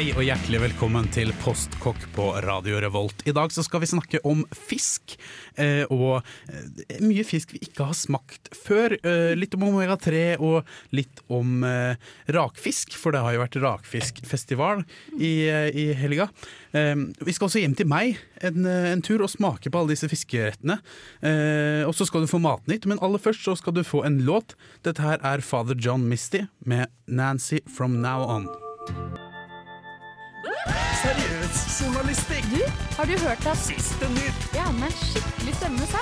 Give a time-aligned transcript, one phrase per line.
[0.00, 3.20] Hei og hjertelig velkommen til Postkokk på Radio Revolt.
[3.28, 5.12] I dag så skal vi snakke om fisk,
[5.60, 8.94] eh, og eh, mye fisk vi ikke har smakt før.
[8.96, 10.64] Eh, litt om omega-3 og
[10.96, 12.00] litt om eh,
[12.32, 14.80] rakfisk, for det har jo vært rakfiskfestival
[15.18, 16.30] i, eh, i helga.
[16.72, 20.08] Eh, vi skal også hjem til meg en, en tur og smake på alle disse
[20.08, 20.78] fiskerettene.
[21.84, 24.56] Og så skal du få Matnytt, men aller først så skal du få en låt.
[24.80, 28.48] Dette her er Father John Misty med Nancy From Now On.
[30.40, 32.46] Seriøs journalistikk.
[32.52, 32.60] Du,
[32.96, 34.46] har du hørt at Siste nytt.
[34.56, 36.00] Ja, men skikkelig stemme, sa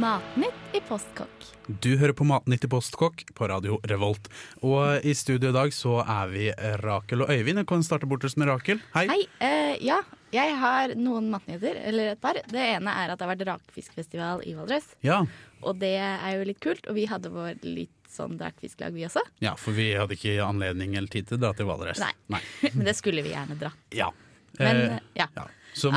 [0.00, 1.48] Matnytt i postkokk.
[1.82, 4.30] Du hører på Matnytt i Postkokk på Radio Revolt.
[4.64, 6.48] Og i studio i dag så er vi
[6.80, 7.60] Rakel og Øyvind.
[7.60, 8.80] Jeg kan starte bortest med Rakel.
[8.94, 9.04] Hei.
[9.10, 9.20] Hei.
[9.44, 10.00] uh, ja,
[10.32, 12.40] jeg har noen matnyheter, eller et par.
[12.48, 14.88] Det ene er at det har vært rakfiskfestival i Valdres.
[15.04, 15.24] Ja.
[15.60, 16.88] Og det er jo litt kult.
[16.88, 19.22] Og vi hadde vår litt sånn rakfisklag, vi også.
[19.44, 22.00] ja, for vi hadde ikke anledning eller tid til å dra til Valdres.
[22.02, 22.40] Nei.
[22.74, 23.72] Men det skulle vi gjerne dra.
[23.96, 24.10] Ja.
[24.58, 25.28] Men Eh, ja.
[25.36, 25.46] ja.
[25.72, 25.92] Så.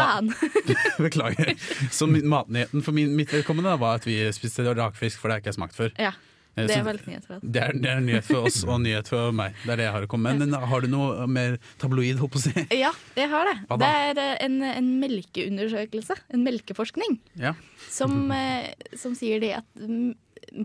[1.01, 1.55] Beklager.
[1.91, 5.51] Så matnyheten for min, mitt vedkommende var at vi spiste rakfisk, for det har ikke
[5.53, 5.91] jeg smakt før.
[5.97, 6.13] Ja,
[6.53, 7.41] Eh, det er, nyhet for oss.
[7.49, 9.55] det, er, det er nyhet for oss og nyhet for meg.
[9.63, 10.43] Det er det jeg har å komme med.
[10.51, 12.53] Men har du noe mer tabloid, holdt på å si?
[12.83, 13.55] Ja, det har det.
[13.81, 17.55] Det er eh, en, en melkeundersøkelse, en melkeforskning, Ja.
[17.89, 19.65] som, eh, som sier det at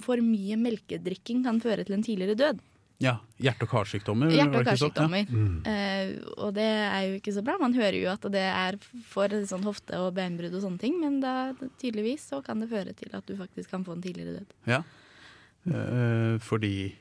[0.05, 2.61] for mye melkedrikking kan føre til en tidligere død.
[3.01, 3.19] ja.
[3.39, 4.31] Hjerte- og karsykdommer.
[4.34, 5.12] Hjerte- og det sånn?
[5.15, 5.25] Ja.
[5.31, 5.59] Mm.
[5.62, 7.55] Uh, og det er jo ikke så bra.
[7.61, 11.21] Man hører jo at det er for sånn hofte- og beinbrudd og sånne ting, men
[11.21, 14.56] da tydeligvis så kan det føre til at du faktisk kan få en tidligere død.
[14.67, 14.83] Ja.
[15.71, 16.94] uh, fordi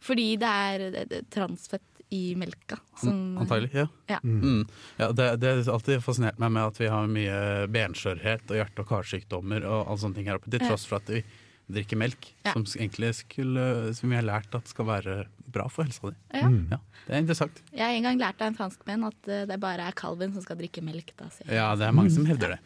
[0.00, 1.80] Fordi det er det- det transfett
[2.10, 2.78] i melka.
[3.00, 3.86] Som, Antagelig, ja.
[4.08, 4.18] Ja.
[4.22, 4.66] Mm.
[4.98, 8.80] ja det, det har alltid fascinert meg med at vi har mye benskjørhet og hjerte-
[8.80, 11.22] og karsykdommer og alle sånne ting her oppe, til tross for at vi
[11.70, 12.52] drikker melk, Ja.
[12.52, 16.16] som egentlig skulle, som vi har lært at skal være bra for helsa di.
[16.34, 16.48] Ja.
[16.74, 17.62] Ja, det er interessant.
[17.72, 20.42] Jeg har en gang lært av en franskmann at eh, det bare er kalven som
[20.44, 21.12] skal drikke melk.
[21.16, 21.54] Da, jeg.
[21.56, 22.58] Ja, det er mange som hevder det.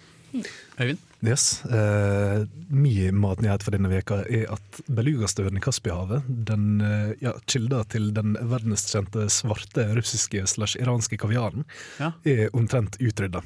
[0.78, 0.99] Øyvind?
[1.25, 1.65] Yes.
[1.66, 7.81] Eh, Min matnyhet for denne veka er at belugastøren i Kaspihavet, den eh, ja, kilda
[7.91, 11.65] til den verdenskjente svarte russiske slash iranske kaviaren,
[11.99, 12.12] Ja.
[12.28, 13.43] er omtrent utrydda.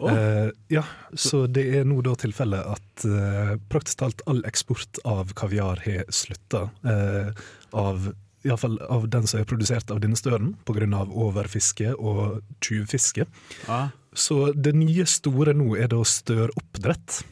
[0.00, 0.10] Oh.
[0.10, 0.82] Eh, ja,
[1.14, 6.08] så det er nå da tilfellet at eh, praktisk talt all eksport av kaviar har
[6.10, 6.70] slutta.
[6.82, 7.30] Eh,
[7.72, 8.10] av
[8.44, 11.06] Iallfall av den som er produsert av denne støren, pga.
[11.06, 13.26] overfiske og tjuvfiske.
[13.68, 17.22] Ah, Så det nye store nå er da støroppdrett.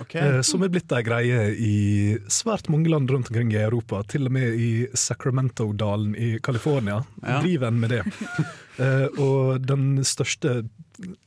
[0.00, 0.14] ok.
[0.14, 4.02] Eh, som er blitt ei greie i svært mange land rundt omkring i Europa.
[4.06, 7.40] Til og med i Sacramento-dalen i California Ja.
[7.40, 8.04] driver en med det.
[8.80, 10.66] Eh, og den største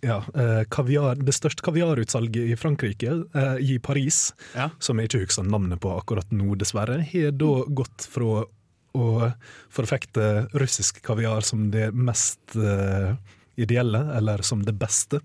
[0.02, 3.12] ja, eh, kaviar, det største kaviarutsalget i Frankrike,
[3.62, 4.72] i Paris, Ja.
[4.80, 8.46] som jeg ikke husker navnet på akkurat nå, dessverre, har da gått fra
[8.94, 9.32] å
[9.74, 13.16] forfekte russisk kaviar som det mest uh,
[13.60, 15.22] ideelle, eller som det beste,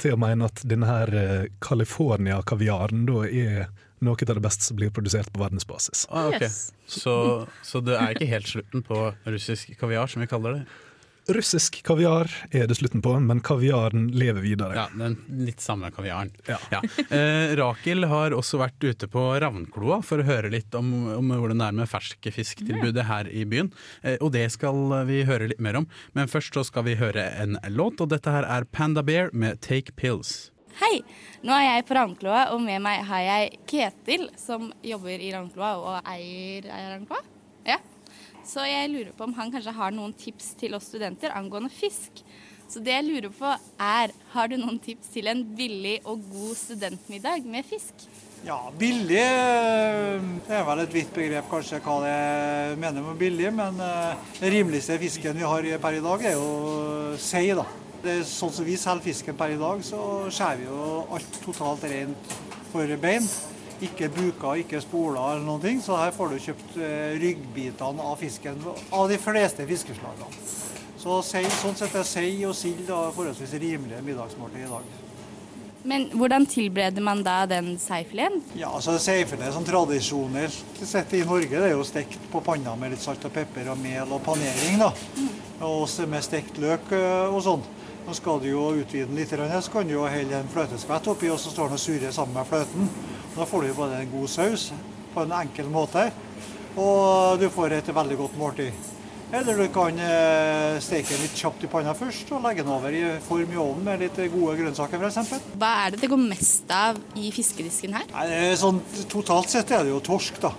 [0.00, 3.68] til å mene at denne her eh, California-kaviaren da er
[4.04, 6.06] noe av det beste som blir produsert på verdensbasis.
[6.10, 6.48] Ah, okay.
[6.48, 6.72] Yes.
[6.90, 7.14] så,
[7.62, 10.64] så det er ikke helt slutten på russisk kaviar, som vi kaller det?
[11.28, 14.74] Russisk kaviar er det slutten på, men kaviaren lever videre.
[14.76, 16.34] Ja, den litt samme kaviaren.
[16.44, 16.82] Ja.
[17.14, 21.62] Eh, Rakel har også vært ute på Ravnkloa for å høre litt om, om hvordan
[21.62, 23.70] det er med ferskfisktilbudet her i byen.
[24.02, 24.76] Eh, og det skal
[25.08, 25.88] vi høre litt mer om.
[26.12, 29.62] Men først så skal vi høre en låt, og dette her er Panda Bear med
[29.64, 30.50] Take Pills.
[30.82, 30.98] Hei,
[31.46, 35.74] nå er jeg på Ravnkloa, og med meg har jeg Ketil, som jobber i Ravnkloa
[35.78, 37.24] og eier Ravnkloa.
[37.64, 37.80] Ja.
[38.44, 42.20] Så jeg lurer på om han kanskje har noen tips til oss studenter angående fisk.
[42.68, 43.50] Så det jeg lurer på
[43.80, 48.06] er, har du noen tips til en billig og god studentmiddag med fisk?
[48.44, 53.48] Ja, billig eh, det er vel et vidt begrep kanskje hva det mener med billig,
[53.56, 57.46] men eh, den rimeligste fisken vi har per i dag er jo sei.
[57.56, 57.64] da.
[58.04, 61.40] Det er sånn som vi selger fisken per i dag, så skjærer vi jo alt
[61.46, 62.36] totalt rent
[62.68, 63.24] for bein.
[63.84, 68.18] Ikke buker, ikke spoler eller noen ting, så her får du kjøpt eh, ryggbitene av
[68.20, 68.60] fisken
[68.90, 70.44] av de fleste fiskeslagene.
[71.04, 74.92] Så sei, sånn sett er sei og sild forholdsvis rimelige middagsmåltid i dag.
[75.84, 78.40] Men hvordan tilbereder man da den seifileten?
[78.56, 82.94] Ja, altså Seifilet sånn tradisjonelt sett i Norge det er jo stekt på panna med
[82.94, 84.80] litt salt og pepper og mel og panering.
[84.80, 84.88] da.
[85.60, 87.66] Og også med stekt løk øh, og sånn.
[88.06, 91.28] Nå skal du jo utvide den litt, så kan du jo helle en fløteskvett oppi,
[91.32, 92.88] og så står den og surrer sammen med fløten.
[93.34, 94.68] Da får du både en god saus
[95.14, 96.08] på en enkel måte,
[96.78, 98.90] og du får et veldig godt måltid.
[99.34, 102.94] Eller du kan eh, steke den litt kjapt i panna først, og legge den over
[102.94, 105.32] i form i ovnen med litt gode grønnsaker f.eks.
[105.58, 108.06] Hva er det det går mest av i fiskedisken her?
[108.12, 108.78] Nei, Sånn,
[109.10, 110.52] totalt sett er det jo torsk, da.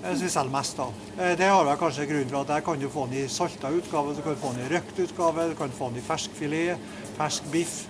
[0.00, 0.96] Som vi selger mest av.
[1.20, 3.70] Eh, Det har vel kanskje grunnen til at der kan du få den i salta
[3.70, 6.90] utgave, du kan få den i røkt utgave, du kan få den i fersk filet,
[7.20, 7.84] fersk biff,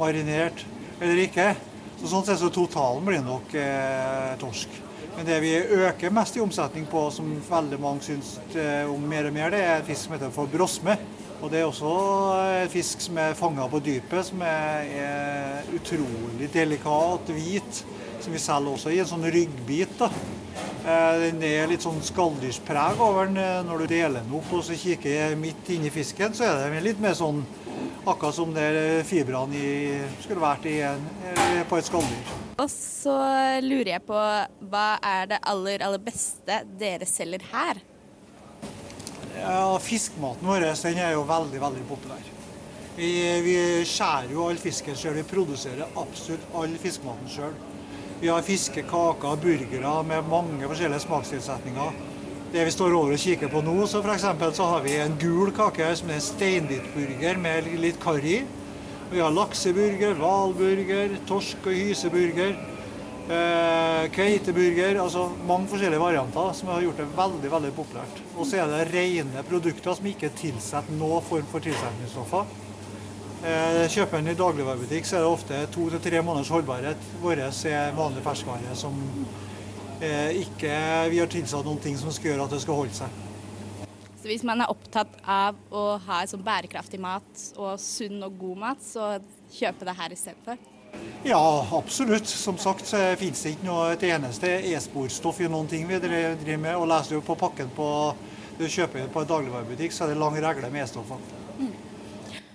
[0.00, 0.64] marinert
[1.02, 1.50] eller ikke.
[1.96, 4.74] Så sånn sett så totalen blir nok eh, torsk.
[5.16, 9.30] Men det vi øker mest i omsetning på, som veldig mange syns eh, om mer
[9.30, 10.98] og mer, det er fisk som heter for brosme.
[11.40, 11.92] Og det er også
[12.64, 17.82] en fisk som er fanga på dypet, som er, er utrolig delikat, hvit.
[18.24, 19.96] Som vi selger også i en sånn ryggbit.
[20.00, 20.10] da.
[20.84, 24.64] Eh, Den er litt sånn skalldyrspreg over den eh, når du deler den opp og
[24.68, 26.36] så kikker midt inni fisken.
[26.36, 27.40] Så er den litt mer sånn
[28.06, 31.04] akkurat som det fibrene i, skulle vært i en,
[31.68, 32.32] på et skalldyr.
[32.56, 33.16] Og så
[33.64, 34.16] lurer jeg på
[34.70, 37.82] hva er det aller, aller beste dere selger her?
[39.36, 42.32] Ja, Fiskmaten vår den er jo veldig veldig populær.
[42.96, 43.10] Vi,
[43.44, 45.18] vi skjærer jo all fisken sjøl.
[45.18, 47.56] Vi produserer absolutt all fiskematen sjøl.
[48.22, 51.98] Vi har fiskekaker, burgere med mange forskjellige smakstilsetninger.
[52.52, 55.16] Det vi står over og kikker på nå, så for eksempel, så har vi en
[55.18, 58.44] gul kake som er en steinbitburger med litt karri.
[59.10, 62.54] Vi har lakseburger, hvalburger, torsk- og hyseburger.
[63.26, 68.20] Eh, Kveiteburger, altså mange forskjellige varianter som har gjort det veldig veldig populært.
[68.36, 72.46] Og så er det rene produkter som ikke tilsetter noen form for tilsetningsstoffer.
[73.46, 77.10] Eh, kjøper en i dagligvarebutikk, så er det ofte to til tre måneders holdbarhet.
[77.22, 78.94] Vår er vanlig ferskvare som
[80.00, 80.76] ikke
[81.12, 83.24] vi har tilsatt noen ting som skal gjøre at det skal holde seg.
[84.20, 88.62] Så hvis man er opptatt av å ha sånn bærekraftig mat og sunn og god
[88.64, 89.16] mat, så
[89.54, 90.64] kjøpe det her istedenfor?
[91.26, 92.26] Ja, absolutt.
[92.26, 96.58] Som sagt så finnes det ikke noe et eneste e-sporstoff i noen ting vi driver
[96.58, 96.74] med.
[96.74, 97.88] Og leser du på pakken på
[98.56, 101.20] du kjøper på en dagligvarebutikk, så er det lang regle med E-stoffer.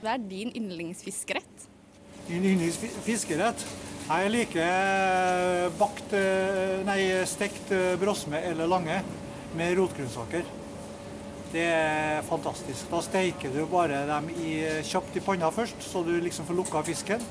[0.02, 1.68] Hva er din yndlingsfiskerett?
[2.26, 3.66] Din yndlingsfiskerett?
[4.12, 8.98] Jeg liker bakt, eh, nei, stekt eh, brosme eller lange
[9.56, 10.44] med rotgrønnsaker.
[11.54, 12.90] Det er fantastisk.
[12.92, 16.84] Da steiker du bare dem i, kjapt i panna først, så du liksom får lukka
[16.84, 17.24] fisken.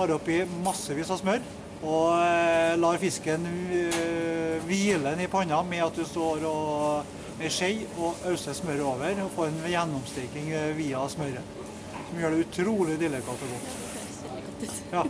[0.00, 1.46] Har oppi massevis av smør.
[1.86, 7.54] Og eh, lar fisken eh, hvile den i panna med at du står og, med
[7.54, 9.26] skje og auser smøret over.
[9.28, 11.58] Og får en gjennomsteiking eh, via smøret.
[12.08, 13.85] Som gjør det utrolig delikat og godt.
[14.92, 15.04] Ja.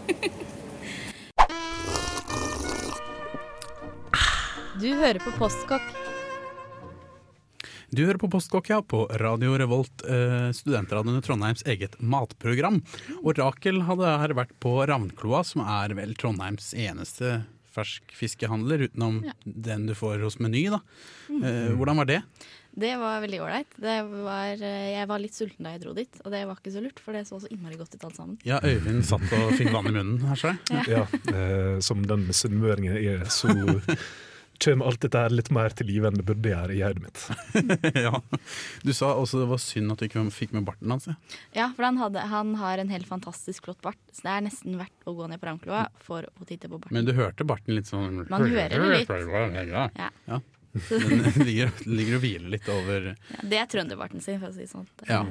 [4.80, 5.94] Du hører på Postkokk.
[7.96, 12.82] Du hører på Postkokk, ja, på Radio Revolt, eh, studentradioen i Trondheims eget matprogram.
[13.22, 17.44] Og Rakel hadde her vært på Ravnkloa, som er vel Trondheims eneste
[17.76, 20.66] ferskfiskehandler, utenom den du får hos Meny.
[20.74, 20.82] da.
[21.30, 22.22] Eh, hvordan var det?
[22.78, 23.70] Det var veldig ålreit.
[23.80, 26.72] Det var- eh, Jeg var litt sulten da jeg dro dit, og det var ikke
[26.74, 28.38] så lurt, for det så så innmari godt ut alt sammen.
[28.44, 30.86] Ja, Øyvind satt og fikk vann i munnen her, ser jeg.
[30.92, 33.48] Ja, eh, som den sunnmøringen jeg er, så
[34.58, 37.24] kommer alt dette her litt mer til live enn det burde gjøre i hodet mitt.
[38.06, 38.20] ja.
[38.84, 41.06] Du sa også det var synd at du ikke fikk med barten hans.
[41.10, 41.14] ja.
[41.54, 44.76] Ja, for han, hadde, han har en helt fantastisk flott bart, så det er nesten
[44.80, 46.92] verdt å gå ned på Ravnkloa for å titte på barten.
[46.96, 49.08] Men du hørte barten litt sånn Man hører det litt.
[49.96, 50.10] Ja.
[50.28, 50.40] Ja.
[50.90, 54.66] Den ligger, ligger og hviler litt over Ja, det er trønderbarten sin, for å si
[54.70, 54.86] sånn.
[55.08, 55.22] Ja.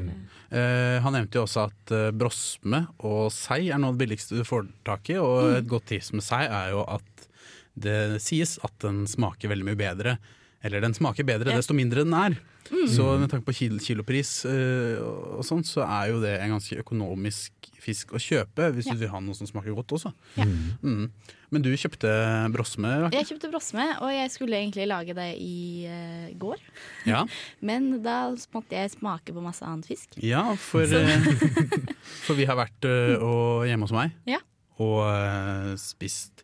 [0.49, 4.39] Eh, Han nevnte jo også at eh, brosme og sei er noe av det billigste
[4.39, 5.17] du får tak i.
[5.21, 5.57] Og Mm.
[5.59, 7.27] et godt tips med sei er jo at
[7.75, 10.17] det sies at den smaker veldig mye bedre.
[10.65, 11.59] Eller den smaker bedre Ja.
[11.61, 12.35] desto mindre den er.
[12.71, 12.87] Mm.
[12.89, 14.97] Så med tanke på kil kilopris uh,
[15.37, 17.51] og sånt, så er jo det en ganske økonomisk
[17.85, 18.95] fisk å kjøpe, hvis Ja.
[18.95, 20.09] du vil ha noe som smaker godt også.
[20.39, 20.47] Ja.
[20.81, 21.11] Mm.
[21.53, 22.09] Men du kjøpte
[22.51, 23.19] brosme, Rakel?
[23.19, 26.57] Jeg kjøpte brosme, og jeg skulle egentlig lage det i uh, går.
[27.05, 27.21] Ja.
[27.69, 30.17] Men da måtte jeg smake på masse annen fisk.
[30.25, 31.29] Ja, for, eh,
[32.25, 34.41] for vi har vært uh, og, hjemme hos meg Ja.
[34.81, 36.41] og uh, spist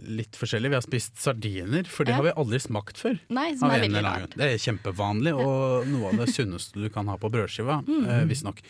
[0.00, 0.70] litt forskjellig.
[0.70, 2.16] Vi har spist sardiner, for det Ja.
[2.16, 3.18] har vi aldri smakt før.
[3.30, 4.36] Nei, som er veldig rart.
[4.36, 8.06] Det er kjempevanlig, og noe av det sunneste du kan ha på brødskiva, Mm.
[8.08, 8.60] eh, visstnok.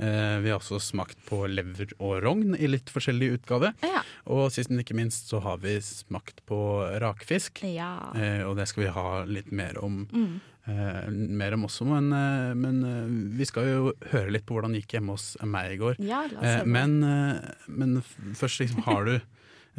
[0.00, 3.74] Eh, vi har også smakt på lever og rogn i litt forskjellig utgave.
[3.82, 4.02] Ja.
[4.28, 6.56] Og sist, men ikke minst, så har vi smakt på
[7.00, 7.62] rakfisk.
[7.66, 8.12] Ja.
[8.14, 10.40] Eh, og det skal vi ha litt mer om, Mm.
[10.68, 11.84] eh, mer om også.
[11.84, 15.36] Men, eh, men eh, vi skal jo høre litt på hvordan det gikk hjemme hos
[15.42, 15.96] meg i går.
[15.98, 18.00] ja, Eh, men, eh, men
[18.34, 19.20] først liksom har du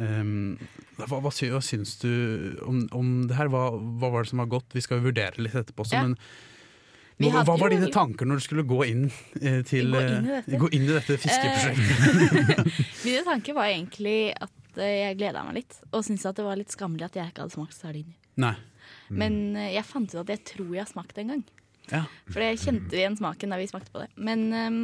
[0.00, 0.58] ehm,
[1.00, 2.10] hva, hva, sy, hva syns du
[2.66, 3.50] om, om det her?
[3.52, 3.66] Hva,
[4.00, 4.72] hva var det som var godt?
[4.76, 6.06] Vi skal jo vurdere litt etterpå også, Ja.
[6.08, 6.16] men
[7.20, 9.02] Hva, hva var dine tanker når du skulle gå inn
[9.42, 12.80] eh, til Gå inn i eh, gå inn i dette fiskeprosjektet?
[13.04, 16.56] Mine tanker var egentlig at eh, jeg gleda meg litt, og syntes at det var
[16.56, 18.16] litt skammelig at jeg ikke hadde smakt sardiner.
[18.40, 18.54] Nei.
[19.12, 21.44] Men eh, jeg fant ut at jeg tror jeg har smakt det en gang.
[21.90, 22.02] Ja.
[22.30, 24.08] For jeg kjente igjen smaken da vi smakte på det.
[24.16, 24.80] Men ehm,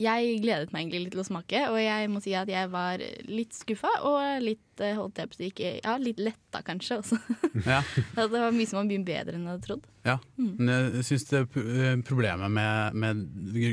[0.00, 3.02] jeg gledet meg egentlig litt til å smake, og jeg må si at jeg var
[3.30, 7.18] litt skuffa og litt eh, holdt jeg på å ikke, ja, litt letta kanskje også.
[7.66, 7.78] Ja.
[8.16, 9.84] Det var mye som var mye bedre enn jeg hadde trodd.
[10.06, 13.22] Ja, men jeg synes det eh, problemet med, med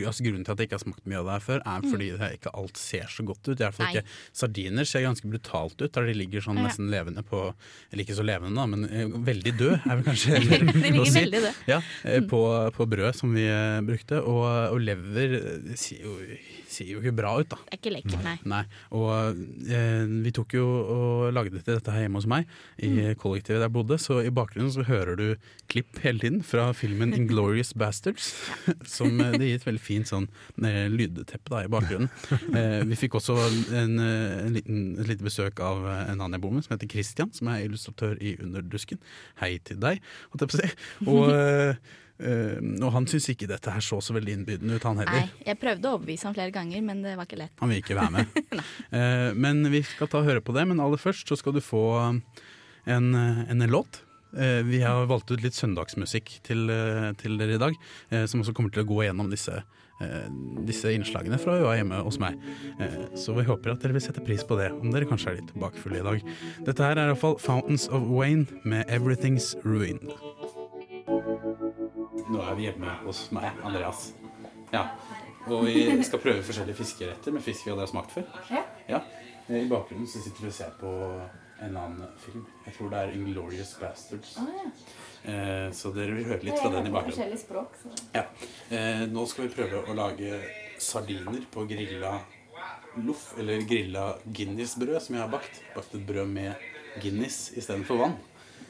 [0.07, 2.07] altså Grunnen til at jeg ikke har smakt mye av det her før, er fordi
[2.17, 3.53] det ikke alt ser så godt ut.
[3.53, 4.05] I hvert fall ikke
[4.41, 6.65] Sardiner ser ganske brutalt ut, der de ligger sånn Ja.
[6.69, 7.43] nesten levende på
[7.91, 10.41] Eller ikke så levende, da, men eh, veldig død, er vel kanskje
[10.87, 11.19] De å si.
[11.19, 11.61] veldig død.
[11.69, 12.41] Ja, eh, på,
[12.79, 13.45] på brød som vi
[13.85, 14.23] brukte.
[14.23, 14.43] Og,
[14.73, 15.37] og lever
[15.77, 16.17] sier jo,
[16.73, 17.57] ser jo ikke bra ut, da.
[17.67, 18.35] Det er ikke lekkert, nei.
[18.49, 18.61] Nei,
[18.97, 22.49] og eh, vi tok jo og lagde til dette her hjemme hos meg,
[22.81, 23.15] i Mm.
[23.21, 25.25] kollektivet der jeg bodde, så i bakgrunnen så hører du
[25.71, 28.31] klipp hele tiden fra filmen Inglorious Bastards,
[28.97, 30.27] som eh, det gir et veldig fint sånn
[30.63, 32.09] eh, lydteppe da i bakgrunnen.
[32.53, 33.33] Eh, vi fikk også
[33.73, 36.89] en, eh, en liten, et lite besøk av en annen jeg bor med, som heter
[36.91, 38.99] Christian, som er illustratør i Underdusken.
[39.41, 40.01] Hei til deg,
[40.33, 40.69] holdt jeg på å si.
[41.07, 41.75] Og, eh,
[42.19, 45.25] og han syns ikke dette her så så veldig innbydende ut, han heller.
[45.25, 45.43] nei.
[45.47, 47.51] Jeg prøvde å overbevise ham flere ganger, men det var ikke lett.
[47.59, 48.27] Han vil ikke være med.
[48.93, 50.67] Eh, men vi skal ta og høre på det.
[50.69, 51.81] Men aller først så skal du få
[52.85, 54.03] en, eh, en låt.
[54.37, 57.73] Eh, vi har valgt ut litt søndagsmusikk til, eh, til dere i dag,
[58.11, 59.63] eh, som også kommer til å gå gjennom disse,
[60.01, 60.27] eh,
[60.65, 62.37] disse innslagene fra UA hjemme hos meg.
[62.79, 65.41] Eh, så vi håper at dere vil sette pris på det, om dere kanskje er
[65.41, 66.21] litt bakfulle i dag.
[66.65, 70.13] Dette her er iallfall Fountains of Wayne med 'Everything's Ruined'.
[72.33, 74.07] Nå er vi hjemme hos meg, Andreas.
[74.73, 74.87] Ja,
[75.51, 78.25] og vi skal prøve forskjellige fiskeretter med fisk vi aldri har smakt før.
[78.89, 79.03] Ja.
[79.51, 80.91] I bakgrunnen så sitter vi og ser på
[81.63, 82.45] en annen film.
[82.65, 84.37] Jeg tror det er 'Inglorious Bastards'.
[85.23, 87.37] Eh, så dere vil høre litt fra den i bakgrunnen.
[87.37, 87.77] Språk.
[88.15, 88.25] Ja.
[88.69, 90.41] Eh, nå skal vi prøve å lage
[90.79, 92.19] sardiner på grilla
[92.97, 95.61] loff, eller grilla Guinness-brød, som jeg har bakt.
[95.75, 96.55] Bakt et brød med
[97.01, 98.17] Guinness istedenfor vann.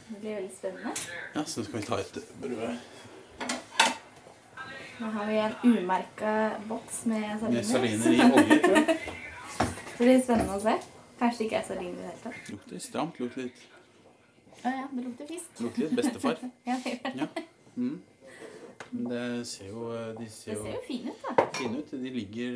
[0.09, 0.91] Det blir veldig spennende.
[1.33, 2.77] Ja, så nå skal vi ta et brød
[4.99, 6.33] Nå har vi en umerka
[6.69, 7.55] boks med sardiner.
[7.55, 8.97] med sardiner i olje, tror jeg.
[9.97, 10.75] Det blir spennende å se.
[11.19, 12.49] Kanskje det ikke er sardiner i det hele tatt.
[12.53, 13.19] Lukter stramt.
[13.21, 13.61] Lukter litt,
[14.63, 15.49] Å ja, det lukter fisk.
[15.59, 16.37] lukter litt bestefar.
[16.69, 17.13] Ja, det gjør det.
[17.19, 17.27] Ja.
[17.75, 18.01] Mm.
[18.93, 19.87] Men det ser jo
[20.19, 21.45] De ser Det ser jo fine ut, da.
[21.57, 21.91] fine ut.
[21.91, 22.51] De ligger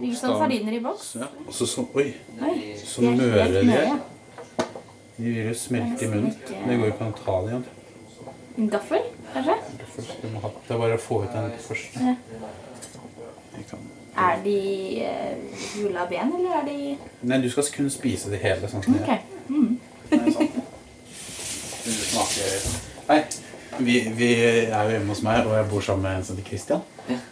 [0.00, 1.10] Ligger som sardiner i boks.
[1.20, 2.06] Ja, og så sånn Oi!
[2.80, 3.62] Så møre de.
[3.76, 3.98] er.
[5.18, 6.32] De vil jo smelte i munnen.
[6.48, 7.66] Det går jo ikke an å ta dem.
[8.58, 9.58] En gaffel, kanskje?
[9.92, 11.98] Først, du må ha, det er bare å få ut den først.
[12.00, 12.16] Ja.
[14.22, 14.58] Er de
[15.04, 16.78] uh, av ben, eller er de
[17.28, 18.68] Nei, du skal kun spise de hele.
[18.68, 19.22] Sånn som okay.
[19.48, 20.50] Nei, sånn.
[21.82, 22.66] Smaker
[23.08, 23.20] Nei,
[23.78, 26.48] vi, vi er jo hjemme hos meg, og jeg bor sammen med en som heter
[26.48, 26.82] Christian.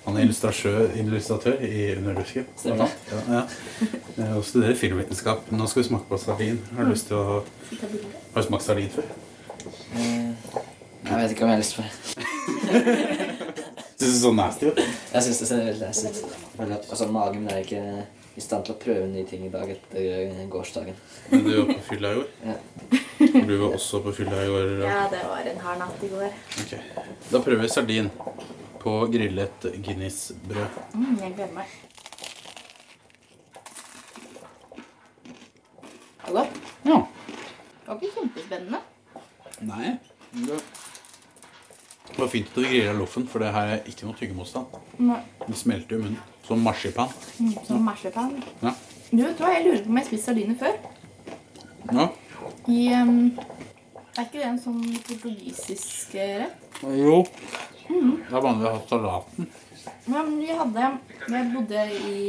[0.07, 2.47] Han er illustratør, illustratør i Underdusken.
[2.65, 2.89] Ja,
[3.29, 3.43] ja.
[4.35, 5.53] Og studerer filmvitenskap.
[5.53, 6.59] Nå skal vi smake på sardin.
[6.77, 9.13] Har du lyst til å Har du smakt sardin før?
[11.11, 11.91] Jeg vet ikke om jeg har lyst på det.
[14.01, 14.79] Syns det så nasty ut?
[15.13, 16.21] Jeg syns det ser veldig nasty ut.
[16.61, 17.83] At- Altså, magen min er ikke
[18.37, 20.95] i stand til å prøve nye ting i dag etter eh, gårsdagen.
[21.33, 22.29] Men du var på fylla i går.
[22.47, 22.55] Ja.
[23.27, 24.71] Og du var også på fylla i går.
[24.87, 26.31] Ja, det var en hard natt i går.
[26.63, 26.73] Ok.
[27.33, 28.11] Da prøver vi sardin
[28.81, 30.79] på grillet Guinness-brød.
[30.95, 31.67] Mm, jeg gleder meg.
[36.21, 36.61] Det var godt.
[36.87, 37.01] Ja.
[37.81, 38.81] Det var ikke kjempespennende.
[39.69, 39.97] Nei.
[40.33, 40.61] Det
[42.11, 44.79] det var fint at du grilla loffen, for det her er ikke noe tyggemotstand.
[44.99, 46.19] Nei, Det smelter i munnen.
[46.47, 47.09] Som marsipan.
[47.39, 48.33] Mm, Som marsipan.
[48.63, 48.73] Ja.
[49.11, 50.77] Du, vet hva, jeg lurer på om jeg har spist sardiner før.
[51.93, 52.09] ja.
[52.69, 53.39] I, um,
[54.17, 56.79] er ikke det en sånn portugisisk eh, rett?
[56.99, 57.21] Jo.
[57.89, 59.49] Det er vanlig å ha salaten.
[60.07, 60.87] Ja, men vi hadde
[61.31, 62.23] Jeg bodde i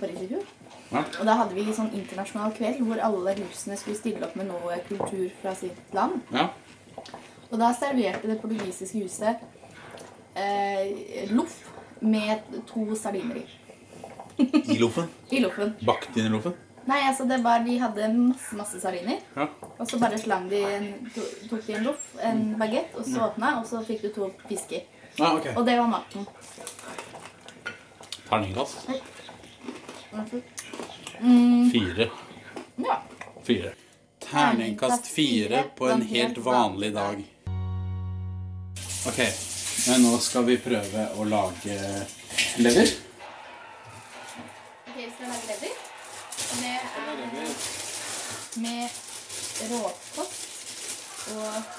[0.00, 0.46] Paris i fjor.
[0.90, 1.02] Ja.
[1.20, 4.48] Og da hadde vi en sånn internasjonal kveld hvor alle husene skulle stille opp med
[4.48, 6.20] noe kultur fra sitt land.
[6.32, 6.48] Ja.
[7.50, 9.42] Og da serverte det portugisiske huset
[10.36, 11.62] eh, loff
[12.00, 12.38] med
[12.68, 13.46] to sardiner i.
[14.38, 15.08] I loffen.
[15.34, 15.74] I loffen.
[15.86, 16.54] Bakt inn i loffen.
[16.88, 19.18] Nei, altså det var, De hadde masse masse sardiner.
[19.34, 19.48] Ja.
[19.76, 23.26] Og så bare slang de en, to, tok de en loff, en bagett, og så
[23.26, 24.86] åpna, og så fikk du to fisker.
[25.18, 25.50] Ja, ok.
[25.56, 26.24] Og det var maten.
[28.28, 28.88] Terningkast.
[31.20, 32.08] Mm, Fire.
[32.76, 33.02] ja.
[33.44, 33.74] Fire.
[34.22, 37.24] Terningkast fire på en helt vanlig dag.
[39.06, 39.18] Ok,
[39.88, 41.76] men nå skal vi prøve å lage
[42.58, 42.90] lever.
[44.88, 45.74] Ok, vi skal lage lever.
[46.48, 46.82] Og det er
[48.58, 48.88] med
[49.70, 51.76] råkost og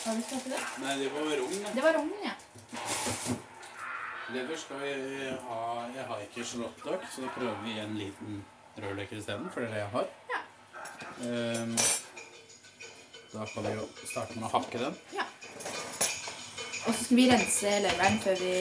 [0.00, 0.60] Hva har vi skal til det?
[0.80, 1.64] Nei, det var rogn.
[1.74, 2.34] Det var rogn, ja.
[4.32, 4.92] Lever skal vi
[5.44, 5.58] ha
[5.96, 8.38] Jeg har ikke sjalottløk, så da prøver vi en liten
[8.80, 10.06] rødløker isteden, for det er det jeg har.
[11.26, 11.74] Ehm,
[13.34, 14.96] da kan vi jo starte med å hakke den.
[16.86, 18.54] Og så skal vi rense leveren før vi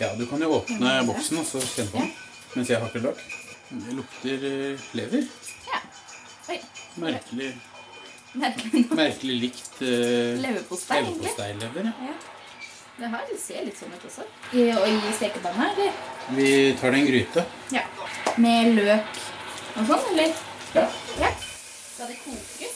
[0.00, 2.14] Ja, du kan jo åpne boksen og så kjenne på den
[2.56, 3.18] mens jeg hakker løk.
[3.68, 5.26] Det lukter eh, lever.
[5.68, 5.80] Ja.
[6.48, 6.56] Oi.
[7.02, 7.50] Merkelig,
[8.36, 11.90] Merkelig merkelig likt uh, Leverpostei, leverposteilever.
[12.06, 12.14] Ja.
[12.96, 14.24] Det det ser litt sånn ut også.
[14.56, 15.98] I, og i stekepanna, eller?
[16.38, 16.48] Vi
[16.80, 17.44] tar det i en gryte.
[17.76, 17.84] Ja.
[18.40, 19.20] Med løk
[19.76, 20.40] og sånn, eller?
[20.78, 20.86] Ja.
[21.20, 21.34] Ja.
[21.42, 22.75] Skal det kokes?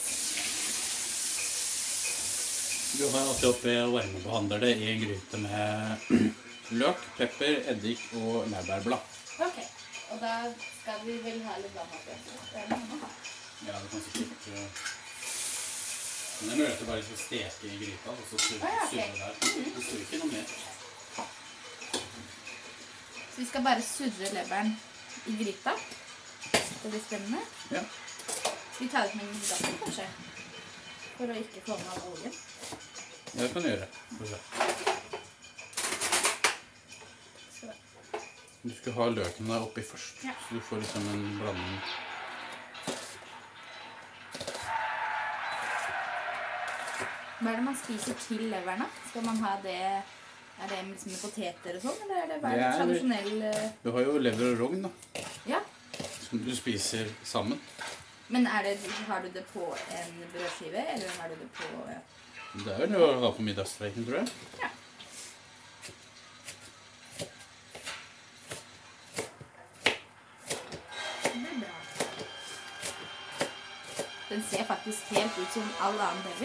[2.97, 5.61] Du har alltid oppi og varmebehandler det i en gryte med
[6.81, 9.13] løk, pepper, eddik og laurbærblad.
[9.45, 9.59] Ok.
[10.11, 10.33] Og da
[10.81, 12.17] skal vi vel ha litt vann oppi.
[12.51, 12.99] Det.
[13.67, 14.81] Ja, du kan sikkert uh,
[16.41, 19.19] Men det er mulig bare skal steke i gryta, og så surre Ah, ja, okay.
[19.21, 19.33] der.
[19.75, 20.45] Det står ikke noe mer.
[23.31, 24.75] Så vi skal bare surre leveren
[25.31, 25.77] i gryta.
[26.51, 27.41] Det blir spennende.
[27.71, 27.83] Ja.
[28.79, 30.09] Vi tar ut med en gaffel, kanskje?
[31.21, 32.31] For å ikke komme av oljen.
[33.37, 33.87] Det kan du gjøre.
[38.63, 40.33] Du skal ha løken der oppi først, Ja.
[40.47, 41.77] så du får liksom en blanding.
[47.41, 48.89] Hva er det man spiser til leveren, da?
[49.09, 49.77] Skal man ha det
[50.61, 53.69] Er det liksom med poteter og sånn, eller er det bare Det er- tradisjonell eh,
[53.83, 54.89] Du har jo lever og rogn, da,
[55.47, 55.59] Ja.
[56.29, 57.59] som du spiser sammen.
[58.31, 58.49] Men det,
[59.07, 61.97] har du det på en brødskive, eller har du det på ja.
[62.65, 64.27] Det er vel å ha på middagsstreiken, tror jeg.
[71.33, 71.75] Det er bra.
[74.29, 76.23] Den ser faktisk helt ut som all annen.
[76.31, 76.35] Så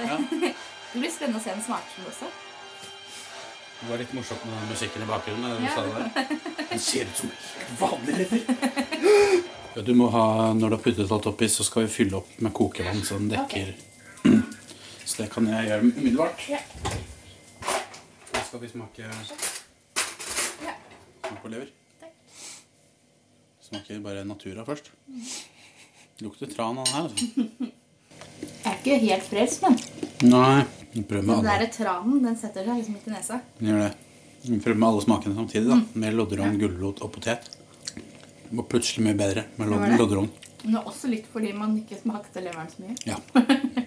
[0.00, 0.16] det, Ja.
[0.92, 2.26] det blir spennende å se den smake også.
[3.80, 5.56] Det var litt morsomt med den musikken i bakgrunnen.
[5.56, 5.70] Du Ja.
[5.96, 6.04] det.
[6.70, 8.40] Den ser ut som helt vanlig lever.
[9.74, 12.30] Ja, du må ha, når du har puttet alt oppi, så skal vi fylle opp
[12.44, 13.72] med kokevann så den dekker.
[15.04, 16.44] Så det kan jeg gjøre umiddelbart.
[16.48, 16.58] Ja.
[18.32, 19.10] Da skal vi smake Ja.
[21.26, 21.68] Smak på lever.
[22.00, 22.14] Takk.
[23.66, 24.88] Smaker bare Natura først.
[26.24, 27.10] Lukter tran av den her.
[27.10, 27.70] altså.
[28.64, 29.76] Jeg er ikke helt frelst, men
[30.32, 30.64] Nei.
[31.04, 31.54] prøv med den alle.
[31.66, 33.38] der tranen den setter seg liksom ikke i nesa.
[33.60, 33.92] Den Gjør det.
[34.64, 35.68] Prøv med alle smakene samtidig.
[35.68, 35.78] da.
[36.00, 37.50] Med lodderogn, gulrot og potet.
[38.54, 39.98] Var plutselig mye bedre med Det var lod- det.
[40.00, 40.30] lodderogn.
[40.64, 42.96] Men det også litt fordi man ikke smakte leveren så mye.
[43.04, 43.18] Ja.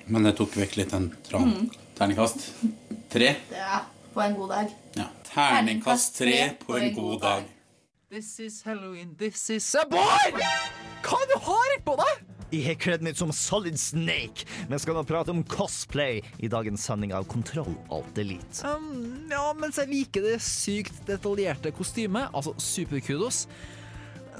[0.07, 1.69] Men det tok vekk litt den Mm.
[1.97, 2.51] Terningkast
[3.09, 3.35] tre.
[3.51, 3.81] Ja,
[4.13, 4.73] på en god dag.
[4.99, 5.07] Ja.
[5.33, 7.43] Terningkast tre på en god dag.
[8.09, 10.31] This is Halloween, this is a boy!
[11.03, 12.21] Hva du har på deg?
[12.53, 14.45] Jeg har kledd meg som Solid Snake.
[14.69, 18.63] men skal nå prate om cosplay i dagens sending av Kontroll Alt Elite.
[18.63, 23.47] Um, ja, mens jeg liker det sykt detaljerte kostymet, altså superkudos,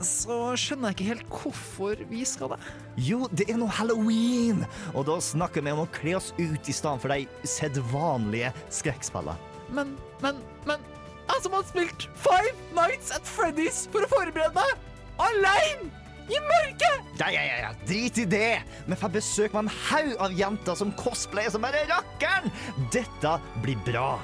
[0.06, 2.60] så skjønner jeg ikke helt hvorfor vi skal det.
[3.08, 4.64] Jo, det er nå halloween!
[4.94, 9.38] Og da snakker vi om å kle oss ut i stedet for de sedvanlige skrekkspillene.
[9.74, 10.84] Men, men, men
[11.28, 14.86] Jeg som har spilt Five Nights at Freddy's for å forberede meg!
[15.20, 15.90] Aleine!
[16.28, 17.12] I mørket!
[17.22, 18.58] Ja, ja, ja, ja, drit i det!
[18.88, 22.52] Vi får besøk med en haug av jenter som cosplayer som bare rakkeren!
[22.96, 24.18] Dette blir bra.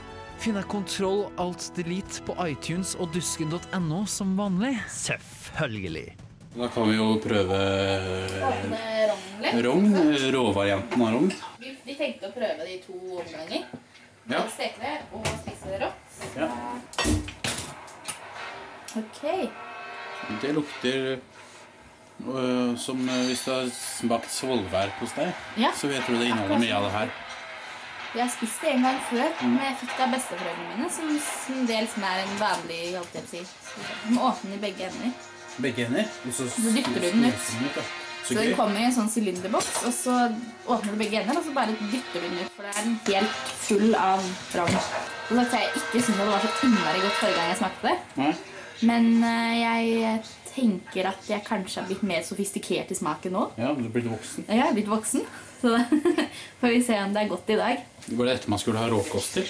[0.43, 4.73] Finner jeg Kontroll Alt Delete på iTunes og dusken.no som vanlig?
[4.91, 6.09] Selvfølgelig.
[6.53, 7.59] Da kan vi jo prøve
[9.39, 9.55] litt.
[9.63, 9.95] rogn.
[10.35, 11.31] Råvarianten av rogn.
[11.61, 13.63] Vi, vi tenkte å prøve det i to omganger.
[14.29, 14.43] Ja.
[14.51, 16.21] Steke det og spise det rått.
[16.35, 16.49] Ja.
[18.99, 19.23] Ok.
[20.43, 20.99] Det lukter
[22.27, 25.71] øh, som hvis du har smakt svolvær hos deg, Ja.
[25.75, 27.15] så vet du det inneholder mye av det her.
[28.13, 31.13] Jeg har spist det en gang før, men jeg fikk det av besteforeldrene mine, som,
[31.25, 33.41] som dels er en vanlig holdt jeg på å si.
[34.03, 35.15] Du må åpne den i begge ender.
[35.65, 36.11] Begge ender?
[36.27, 37.33] Og så Så dytter du den ut.
[37.33, 37.79] ut.
[38.23, 40.13] Så Så den kommer i en sånn sylinderboks, og så
[40.69, 42.99] åpner du begge ender, og så bare dytter du den ut, for det er den
[43.09, 44.77] helt full av rogn.
[45.27, 47.97] så sagt, jeg ikke syntes det var så innmari godt forrige gang jeg smakte det.
[48.21, 48.33] Mm.
[48.93, 50.21] Men eh, jeg
[50.55, 53.43] tenker at jeg kanskje har blitt mer sofistikert i smaken nå.
[53.57, 54.45] Ja, du er blitt voksen.
[54.47, 55.25] Jeg er blitt voksen,
[55.61, 55.75] så
[56.61, 57.83] får vi se om det er godt i dag.
[58.09, 59.47] Var det dette man skulle ha råkost til?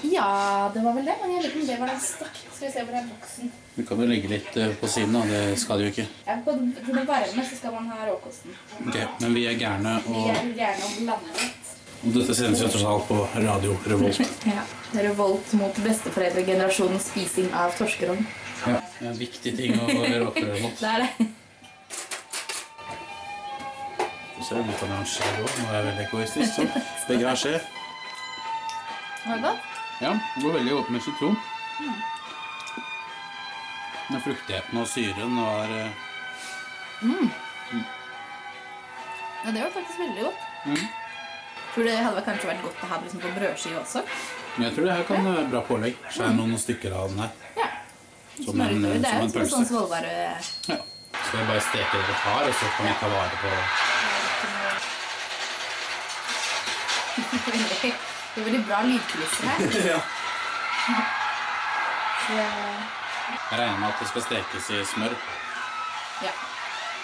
[0.00, 2.38] Ja, det var vel det, men jeg vet ikke om det var den stekt.
[2.56, 3.50] Skal vi se hvor er boksen.
[3.76, 5.20] Du kan jo legge litt øh, på siden, da.
[5.28, 6.06] Det skal du jo ikke.
[6.24, 8.54] Ja, på den det varme så skal man ha råkosten.
[8.86, 11.72] Ok, Men vi er gærne, Vi er gjerne å blande litt.
[12.00, 14.22] og dette sendes jo tross alt på Radio Revolt.
[14.54, 14.64] Ja.
[15.04, 18.24] Revolt mot besteforeldregenerasjonens spising av torskerogn.
[18.66, 19.86] Ja, det er en viktig ting å
[20.28, 20.76] opprøre mot.
[20.80, 21.28] Det er det.
[24.40, 25.50] Så er det litt av en skje òg.
[25.60, 26.54] Nå er jeg veldig egoistisk.
[26.56, 26.62] så
[27.08, 27.54] Begge har skje.
[29.24, 29.68] Var det godt?
[30.00, 31.36] Ja, det går veldig godt med sitron.
[34.10, 35.70] Den fruktigheten og syren var
[37.04, 37.28] mm.
[39.44, 40.48] Ja, det var faktisk veldig godt.
[40.66, 40.88] Mm.
[41.74, 44.02] Tror det hadde kanskje vært godt å ha liksom på brødskive også.
[44.58, 46.00] Jeg tror det her kan være bra pålegg.
[46.10, 47.59] Skjær noen stykker av den her.
[48.44, 48.82] Som en.
[48.82, 50.12] Det er jo som en sånn svolvare...
[50.68, 50.78] Ja.
[51.20, 53.48] Skal vi bare steke det litt hard, og så kan vi ta vare på
[57.50, 57.90] veldig,
[58.34, 59.58] det er veldig bra lydkulisser her.
[59.92, 60.00] ja.
[62.26, 62.32] Så,
[63.50, 65.18] Jeg regner med at det skal stekes i smør.
[66.24, 66.32] ja.